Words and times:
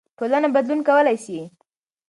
ټولنه 0.17 0.47
بدلون 0.55 0.79
کولای 0.87 1.17
سي. 1.25 1.39